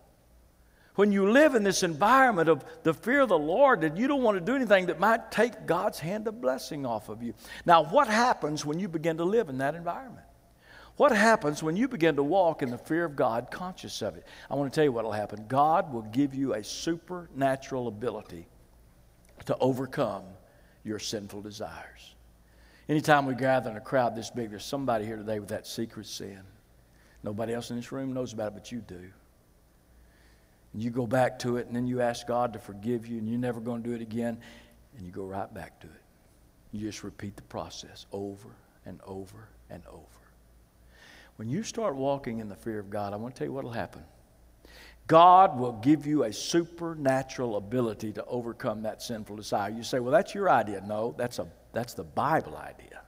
[1.01, 4.23] when you live in this environment of the fear of the Lord, that you don't
[4.23, 7.33] want to do anything that might take God's hand of blessing off of you.
[7.65, 10.27] Now, what happens when you begin to live in that environment?
[10.97, 14.27] What happens when you begin to walk in the fear of God, conscious of it?
[14.51, 15.47] I want to tell you what will happen.
[15.49, 18.47] God will give you a supernatural ability
[19.47, 20.25] to overcome
[20.85, 22.15] your sinful desires.
[22.89, 26.07] Anytime we gather in a crowd this big, there's somebody here today with that secret
[26.07, 26.41] sin.
[27.23, 29.11] Nobody else in this room knows about it, but you do.
[30.73, 33.29] And you go back to it, and then you ask God to forgive you, and
[33.29, 34.39] you're never going to do it again,
[34.97, 36.03] and you go right back to it.
[36.73, 38.49] You just repeat the process over
[38.87, 40.20] and over and over.
[41.41, 43.65] When you start walking in the fear of God, I want to tell you what
[43.65, 44.05] will happen.
[45.07, 49.71] God will give you a supernatural ability to overcome that sinful desire.
[49.71, 50.83] You say, well, that's your idea.
[50.87, 53.01] No, that's, a, that's the Bible idea.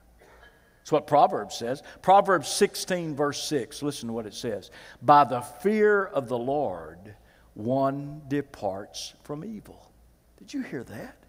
[0.80, 1.82] It's what Proverbs says.
[2.00, 3.82] Proverbs 16, verse 6.
[3.82, 4.70] Listen to what it says.
[5.02, 7.14] By the fear of the Lord,
[7.52, 9.92] one departs from evil.
[10.38, 11.21] Did you hear that?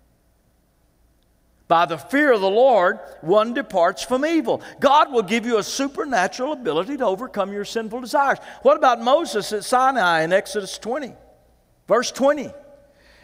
[1.67, 4.61] By the fear of the Lord, one departs from evil.
[4.79, 8.37] God will give you a supernatural ability to overcome your sinful desires.
[8.63, 11.13] What about Moses at Sinai in Exodus 20?
[11.87, 12.51] Verse 20.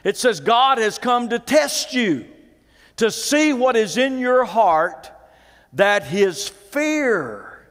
[0.04, 2.26] It says, God has come to test you,
[2.96, 5.12] to see what is in your heart,
[5.74, 7.68] that his fear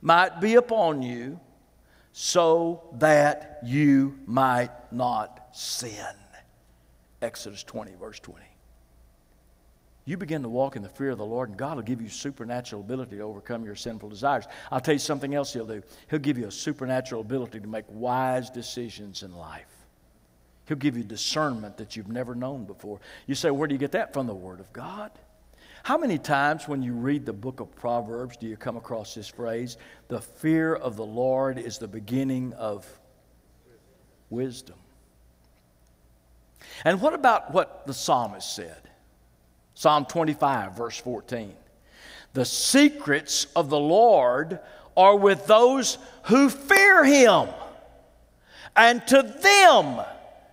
[0.00, 1.38] might be upon you
[2.12, 6.14] so that you might not sin.
[7.20, 8.45] Exodus 20, verse 20.
[10.06, 12.08] You begin to walk in the fear of the Lord, and God will give you
[12.08, 14.44] supernatural ability to overcome your sinful desires.
[14.70, 15.82] I'll tell you something else He'll do.
[16.08, 19.66] He'll give you a supernatural ability to make wise decisions in life.
[20.66, 23.00] He'll give you discernment that you've never known before.
[23.26, 24.12] You say, Where do you get that?
[24.12, 25.10] From the Word of God.
[25.82, 29.28] How many times when you read the book of Proverbs do you come across this
[29.28, 29.76] phrase?
[30.06, 32.86] The fear of the Lord is the beginning of
[34.30, 34.76] wisdom.
[36.84, 38.86] And what about what the psalmist said?
[39.76, 41.54] Psalm 25, verse 14.
[42.32, 44.58] The secrets of the Lord
[44.96, 47.50] are with those who fear him,
[48.74, 50.02] and to them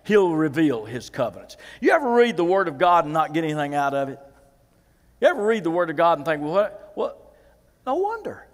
[0.03, 1.55] he'll reveal his covenants.
[1.79, 4.19] You ever read the Word of God and not get anything out of it?
[5.21, 6.91] You ever read the Word of God and think, well, what?
[6.95, 7.33] what?
[7.86, 8.45] No wonder.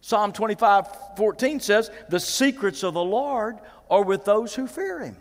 [0.00, 5.16] Psalm 25 14 says, The secrets of the Lord are with those who fear Him.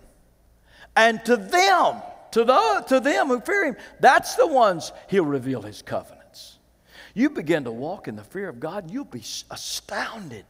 [0.95, 5.61] And to them, to, the, to them who fear Him, that's the ones He'll reveal
[5.61, 6.59] His covenants.
[7.13, 10.45] You begin to walk in the fear of God, you'll be astounded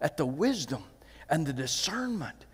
[0.00, 0.84] at the wisdom
[1.28, 2.46] and the discernment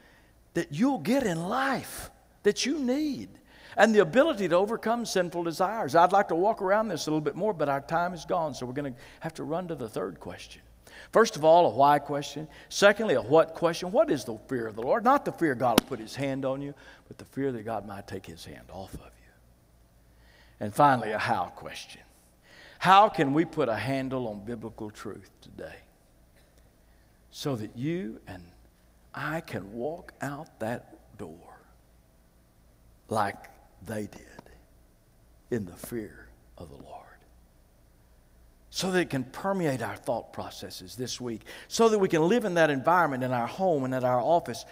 [0.54, 2.10] that you'll get in life
[2.42, 3.28] that you need
[3.76, 5.94] and the ability to overcome sinful desires.
[5.94, 8.54] I'd like to walk around this a little bit more, but our time is gone,
[8.54, 10.62] so we're going to have to run to the third question.
[11.12, 12.46] First of all, a why question.
[12.68, 13.90] Secondly, a what question.
[13.90, 15.02] What is the fear of the Lord?
[15.02, 16.74] Not the fear God will put his hand on you,
[17.08, 19.32] but the fear that God might take his hand off of you.
[20.60, 22.02] And finally, a how question.
[22.78, 25.76] How can we put a handle on biblical truth today
[27.30, 28.42] so that you and
[29.14, 31.60] I can walk out that door
[33.08, 33.36] like
[33.86, 34.20] they did
[35.50, 36.99] in the fear of the Lord.
[38.70, 42.44] So that it can permeate our thought processes this week, so that we can live
[42.44, 44.64] in that environment in our home and at our office,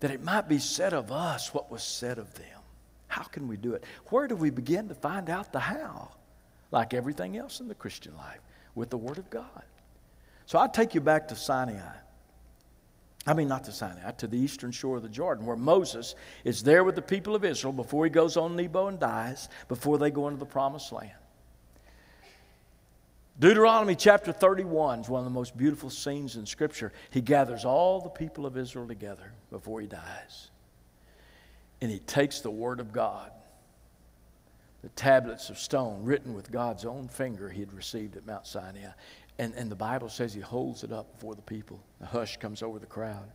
[0.00, 2.60] that it might be said of us what was said of them.
[3.08, 3.84] How can we do it?
[4.10, 6.12] Where do we begin to find out the how?
[6.70, 8.40] Like everything else in the Christian life,
[8.74, 9.62] with the Word of God.
[10.46, 11.96] So i take you back to Sinai.
[13.26, 16.62] I mean, not to Sinai, to the eastern shore of the Jordan, where Moses is
[16.62, 20.12] there with the people of Israel before he goes on Nebo and dies, before they
[20.12, 21.10] go into the promised land.
[23.38, 26.92] Deuteronomy chapter 31 is one of the most beautiful scenes in Scripture.
[27.10, 30.50] He gathers all the people of Israel together before he dies.
[31.82, 33.30] and he takes the Word of God,
[34.82, 38.92] the tablets of stone written with God's own finger he had received at Mount Sinai.
[39.38, 41.78] And, and the Bible says he holds it up before the people.
[42.00, 43.30] A hush comes over the crowd.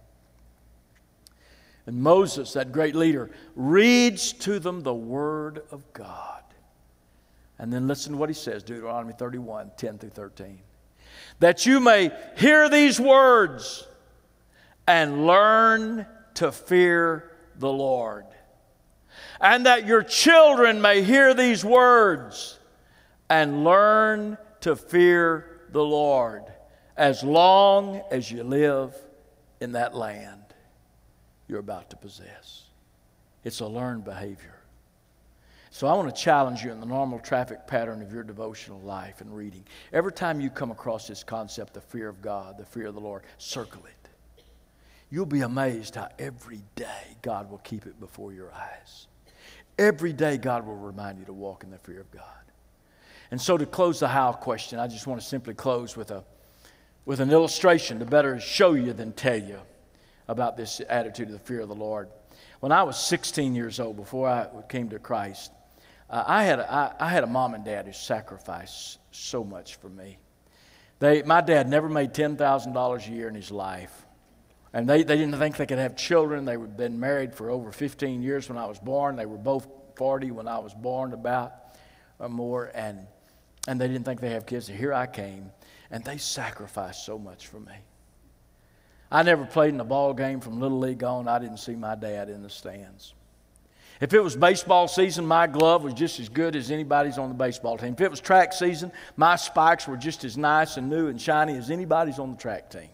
[1.86, 6.42] And Moses, that great leader, reads to them the Word of God.
[7.62, 10.60] And then listen to what he says Deuteronomy 31 10 through 13.
[11.40, 13.88] That you may hear these words
[14.88, 18.26] and learn to fear the Lord.
[19.40, 22.58] And that your children may hear these words
[23.30, 26.44] and learn to fear the Lord
[26.98, 28.96] as long as you live
[29.60, 30.42] in that land
[31.48, 32.64] you're about to possess.
[33.44, 34.61] It's a learned behavior.
[35.74, 39.22] So I want to challenge you in the normal traffic pattern of your devotional life
[39.22, 39.64] and reading.
[39.94, 43.00] Every time you come across this concept, the fear of God, the fear of the
[43.00, 44.44] Lord, circle it.
[45.10, 49.08] You'll be amazed how every day God will keep it before your eyes.
[49.80, 52.24] Every day God will remind you to walk in the fear of God.
[53.32, 56.24] And so to close the how question, I just want to simply close with a
[57.06, 59.60] with an illustration to better show you than tell you
[60.28, 62.10] about this attitude of the fear of the Lord.
[62.60, 65.52] When I was 16 years old, before I came to Christ,
[66.12, 69.76] uh, I, had a, I, I had a mom and dad who sacrificed so much
[69.76, 70.18] for me.
[71.00, 74.06] They, my dad never made $10,000 a year in his life.
[74.74, 76.46] And they, they didn't think they could have children.
[76.46, 79.16] They had been married for over 15 years when I was born.
[79.16, 81.54] They were both 40 when I was born, about
[82.20, 82.72] or more.
[82.74, 83.08] And,
[83.68, 84.68] and they didn't think they have kids.
[84.68, 85.52] So here I came,
[85.90, 87.74] and they sacrificed so much for me.
[89.10, 91.28] I never played in a ball game from Little League on.
[91.28, 93.14] I didn't see my dad in the stands.
[94.02, 97.36] If it was baseball season, my glove was just as good as anybody's on the
[97.36, 97.94] baseball team.
[97.94, 101.56] If it was track season, my spikes were just as nice and new and shiny
[101.56, 102.90] as anybody's on the track team.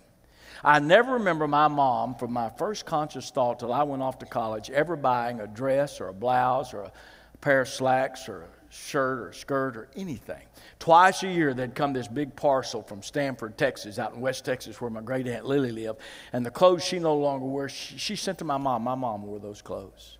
[0.65, 4.25] I never remember my mom, from my first conscious thought till I went off to
[4.25, 6.91] college, ever buying a dress or a blouse or a
[7.39, 10.41] pair of slacks or a shirt or a skirt or anything.
[10.77, 14.81] Twice a year, they'd come this big parcel from Stamford, Texas, out in West Texas,
[14.81, 16.01] where my great aunt Lily lived.
[16.33, 18.83] And the clothes she no longer wore, she, she sent to my mom.
[18.83, 20.17] My mom wore those clothes.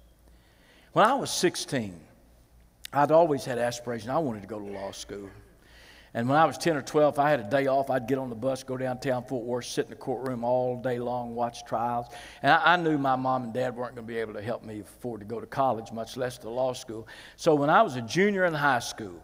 [0.97, 1.93] When I was 16,
[2.91, 4.09] I'd always had aspirations.
[4.09, 5.29] I wanted to go to law school.
[6.15, 8.17] And when I was 10 or 12, if I had a day off, I'd get
[8.17, 11.65] on the bus, go downtown Fort Worth, sit in the courtroom all day long, watch
[11.65, 12.07] trials.
[12.41, 14.63] And I, I knew my mom and dad weren't going to be able to help
[14.63, 17.07] me afford to go to college, much less to law school.
[17.35, 19.23] So when I was a junior in high school,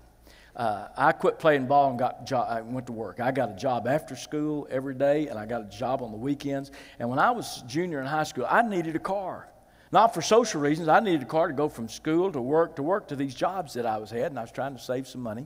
[0.56, 3.20] uh, I quit playing ball and got job, I went to work.
[3.20, 6.20] I got a job after school every day, and I got a job on the
[6.20, 6.70] weekends.
[7.00, 9.50] And when I was junior in high school, I needed a car.
[9.94, 10.88] Not for social reasons.
[10.88, 13.76] I needed a car to go from school to work to work to these jobs
[13.76, 15.46] that I was had, and I was trying to save some money.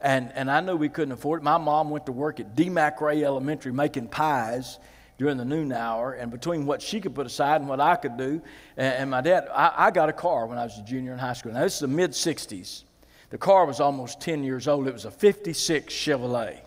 [0.00, 1.44] And, and I knew we couldn't afford it.
[1.44, 2.64] My mom went to work at D.
[2.70, 4.80] McRae Elementary making pies
[5.16, 6.12] during the noon hour.
[6.12, 8.42] And between what she could put aside and what I could do,
[8.76, 11.20] and, and my dad, I, I, got a car when I was a junior in
[11.20, 11.52] high school.
[11.52, 12.82] Now, this is the mid 60s.
[13.30, 14.88] The car was almost 10 years old.
[14.88, 16.58] It was a 56 Chevrolet.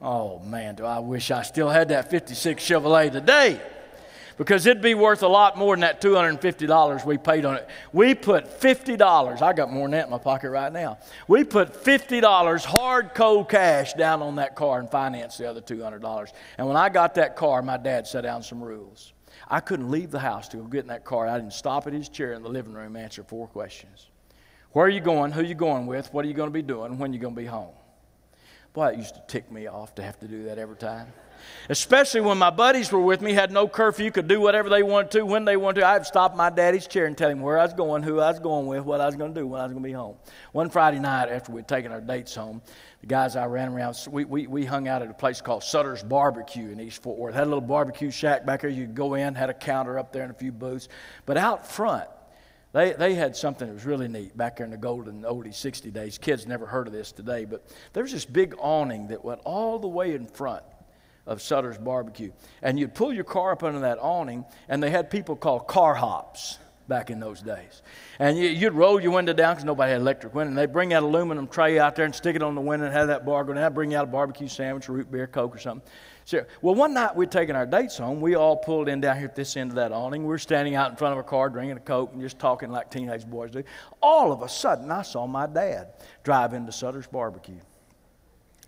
[0.00, 3.60] Oh, man, do I wish I still had that 56 Chevrolet today
[4.36, 7.68] because it'd be worth a lot more than that $250 we paid on it.
[7.92, 10.98] We put $50, I got more than that in my pocket right now.
[11.26, 16.32] We put $50 hard cold cash down on that car and financed the other $200.
[16.58, 19.12] And when I got that car, my dad set down some rules.
[19.48, 21.28] I couldn't leave the house to go get in that car.
[21.28, 24.06] I didn't stop at his chair in the living room and answer four questions.
[24.72, 25.32] Where are you going?
[25.32, 26.12] Who are you going with?
[26.12, 26.98] What are you going to be doing?
[26.98, 27.72] When are you going to be home?
[28.74, 31.06] Boy, it used to tick me off to have to do that every time.
[31.68, 35.10] Especially when my buddies were with me, had no curfew, could do whatever they wanted
[35.12, 35.86] to, when they wanted to.
[35.86, 38.38] I'd stop my daddy's chair and tell him where I was going, who I was
[38.38, 40.16] going with, what I was going to do, when I was going to be home.
[40.52, 42.62] One Friday night, after we'd taken our dates home,
[43.00, 46.02] the guys I ran around, we, we, we hung out at a place called Sutter's
[46.02, 47.34] Barbecue in East Fort Worth.
[47.34, 48.70] Had a little barbecue shack back there.
[48.70, 50.88] You could go in, had a counter up there and a few booths.
[51.24, 52.08] But out front,
[52.72, 55.90] they, they had something that was really neat back there in the golden oldie 60
[55.90, 56.18] days.
[56.18, 59.88] Kids never heard of this today, but there's this big awning that went all the
[59.88, 60.62] way in front
[61.26, 62.32] of Sutter's Barbecue.
[62.62, 65.94] And you'd pull your car up under that awning, and they had people called car
[65.94, 66.58] hops
[66.88, 67.82] back in those days.
[68.18, 70.50] And you'd roll your window down because nobody had electric window.
[70.50, 72.94] And they'd bring that aluminum tray out there and stick it on the window and
[72.94, 73.64] have that bar go down.
[73.64, 75.88] I'd bring out a barbecue sandwich, root beer, Coke, or something.
[76.24, 78.20] So, well, one night we'd taken our dates home.
[78.20, 80.22] We all pulled in down here at this end of that awning.
[80.22, 82.70] We were standing out in front of a car drinking a Coke and just talking
[82.70, 83.62] like teenage boys do.
[84.00, 85.88] All of a sudden, I saw my dad
[86.24, 87.60] drive into Sutter's Barbecue.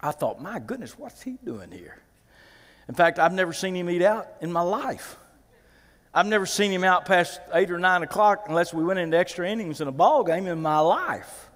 [0.01, 1.99] I thought, my goodness, what's he doing here?
[2.89, 5.17] In fact, I've never seen him eat out in my life.
[6.15, 9.49] I've never seen him out past eight or nine o'clock unless we went into extra
[9.49, 11.51] innings in a ball game in my life.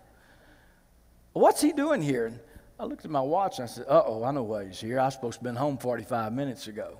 [1.32, 2.32] What's he doing here?
[2.78, 5.00] I looked at my watch and I said, uh oh, I know why he's here.
[5.00, 6.98] I was supposed to have been home 45 minutes ago.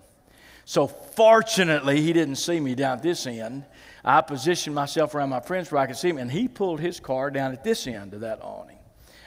[0.65, 3.65] So, fortunately, he didn't see me down at this end.
[4.05, 7.01] I positioned myself around my friends where I could see him, and he pulled his
[7.01, 8.79] car down at this end of that awning.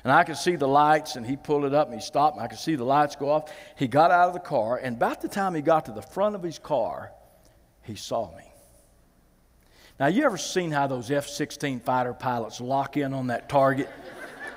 [0.05, 2.45] And I could see the lights, and he pulled it up and he stopped, and
[2.45, 3.51] I could see the lights go off.
[3.75, 6.35] He got out of the car, and about the time he got to the front
[6.35, 7.11] of his car,
[7.81, 8.43] he saw me.
[9.99, 13.89] Now, you ever seen how those F 16 fighter pilots lock in on that target?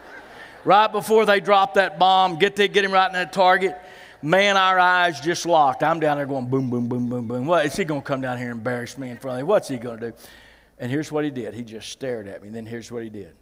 [0.66, 3.74] right before they drop that bomb, get, they, get him right in that target.
[4.20, 5.82] Man, our eyes just locked.
[5.82, 7.46] I'm down there going boom, boom, boom, boom, boom.
[7.46, 9.48] What is he going to come down here and embarrass me in front of me?
[9.48, 10.16] What's he going to do?
[10.78, 11.54] And here's what he did.
[11.54, 12.48] He just stared at me.
[12.48, 13.34] And then here's what he did.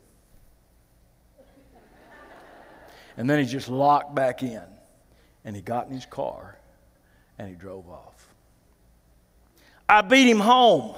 [3.17, 4.63] And then he just locked back in.
[5.45, 6.59] And he got in his car
[7.39, 8.35] and he drove off.
[9.89, 10.97] I beat him home.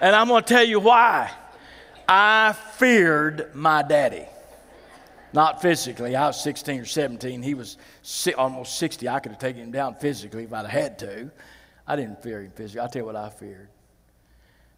[0.00, 1.30] and I'm going to tell you why.
[2.06, 4.26] I feared my daddy.
[5.32, 6.14] Not physically.
[6.14, 7.42] I was 16 or 17.
[7.42, 7.78] He was
[8.36, 9.08] almost 60.
[9.08, 11.30] I could have taken him down physically if I'd had to.
[11.86, 12.80] I didn't fear him physically.
[12.80, 13.68] I'll tell you what I feared.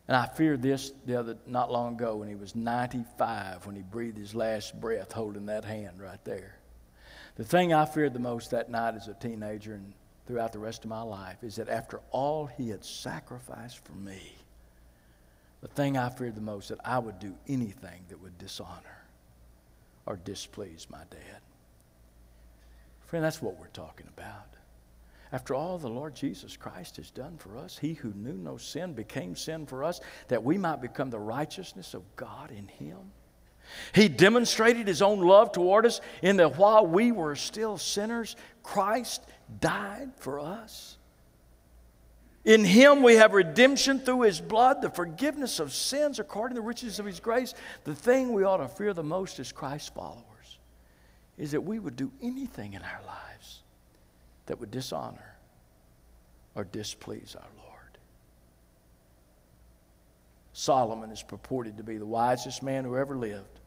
[0.07, 3.83] And I feared this the other not long ago when he was 95 when he
[3.83, 6.59] breathed his last breath holding that hand right there.
[7.37, 9.93] The thing I feared the most that night as a teenager and
[10.27, 14.21] throughout the rest of my life is that after all he had sacrificed for me,
[15.63, 19.05] the thing I feared the most that I would do anything that would dishonor
[20.07, 21.41] or displease my dad.
[23.07, 24.54] Friend, that's what we're talking about.
[25.35, 28.93] After all the Lord Jesus Christ has done for us, he who knew no sin
[28.93, 32.99] became sin for us that we might become the righteousness of God in him.
[33.97, 39.27] He demonstrated his own love toward us in that while we were still sinners, Christ
[39.59, 40.99] died for us.
[42.45, 46.67] In him we have redemption through his blood, the forgiveness of sins according to the
[46.67, 47.55] riches of his grace.
[47.83, 50.59] The thing we ought to fear the most as Christ's followers
[51.37, 53.64] is that we would do anything in our lives
[54.47, 55.37] that would dishonor
[56.55, 57.99] or displease our Lord.
[60.53, 63.61] Solomon is purported to be the wisest man who ever lived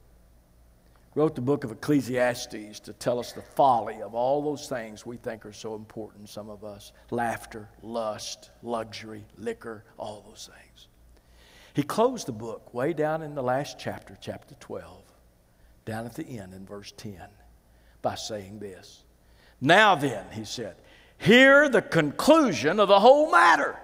[1.17, 5.17] wrote the book of Ecclesiastes to tell us the folly of all those things we
[5.17, 10.88] think are so important, some of us laughter, lust, luxury, liquor, all those things.
[11.73, 15.03] He closed the book way down in the last chapter, chapter 12,
[15.86, 17.19] down at the end in verse 10,
[18.03, 19.03] by saying this.
[19.60, 20.76] Now then, he said,
[21.18, 23.78] hear the conclusion of the whole matter.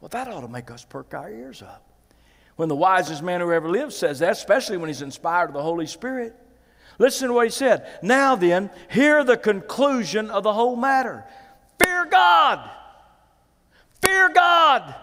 [0.00, 1.82] Well, that ought to make us perk our ears up.
[2.56, 5.62] When the wisest man who ever lived says that, especially when he's inspired of the
[5.62, 6.34] Holy Spirit.
[6.98, 7.86] Listen to what he said.
[8.02, 11.24] Now then, hear the conclusion of the whole matter
[11.82, 12.70] fear God.
[14.02, 14.94] Fear God.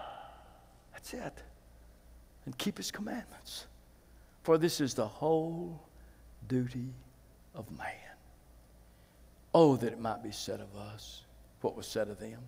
[0.92, 1.42] That's it.
[2.46, 3.66] And keep his commandments.
[4.42, 5.80] For this is the whole
[6.48, 6.92] duty
[7.54, 8.03] of man.
[9.54, 11.22] Oh, that it might be said of us
[11.60, 12.40] what was said of them.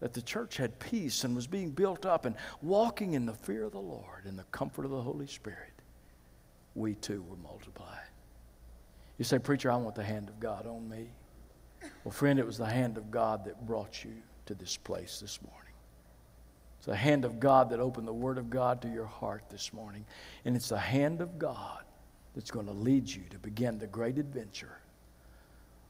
[0.00, 3.64] That the church had peace and was being built up and walking in the fear
[3.64, 5.72] of the Lord and the comfort of the Holy Spirit.
[6.74, 7.98] We too were multiplied.
[9.16, 11.08] You say, Preacher, I want the hand of God on me.
[12.04, 14.12] Well, friend, it was the hand of God that brought you
[14.46, 15.72] to this place this morning.
[16.76, 19.72] It's the hand of God that opened the Word of God to your heart this
[19.72, 20.04] morning.
[20.44, 21.82] And it's the hand of God
[22.34, 24.78] that's going to lead you to begin the great adventure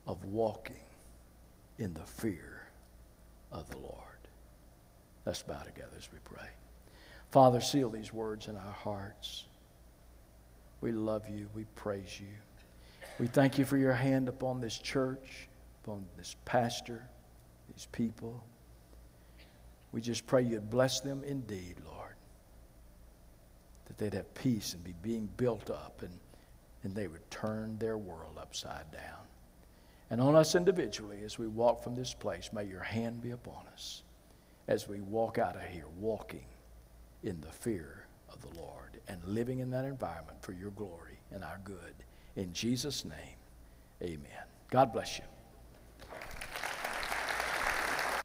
[0.08, 0.74] of walking
[1.78, 2.62] in the fear
[3.52, 3.94] of the Lord.
[5.26, 6.48] Let's bow together as we pray.
[7.30, 9.44] Father, seal these words in our hearts.
[10.80, 11.48] We love you.
[11.54, 12.26] We praise you.
[13.20, 15.48] We thank you for your hand upon this church,
[15.84, 17.06] upon this pastor,
[17.70, 18.42] these people.
[19.92, 22.14] We just pray you'd bless them indeed, Lord.
[23.86, 26.18] That they'd have peace and be being built up and,
[26.82, 29.27] and they would turn their world upside down.
[30.10, 33.66] And on us individually, as we walk from this place, may your hand be upon
[33.72, 34.02] us
[34.66, 36.46] as we walk out of here, walking
[37.22, 41.42] in the fear of the Lord and living in that environment for your glory and
[41.42, 41.94] our good.
[42.36, 43.36] In Jesus' name,
[44.02, 44.44] amen.
[44.70, 45.24] God bless you.